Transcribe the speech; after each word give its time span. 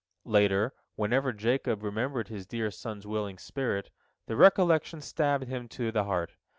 Later, 0.25 0.73
whenever 0.95 1.31
Jacob 1.31 1.83
remembered 1.83 2.27
his 2.27 2.47
dear 2.47 2.71
son's 2.71 3.05
willing 3.05 3.37
spirit, 3.37 3.91
the 4.25 4.35
recollection 4.35 4.99
stabbed 4.99 5.45
him 5.47 5.67
to 5.67 5.91
the 5.91 6.05
heart. 6.05 6.33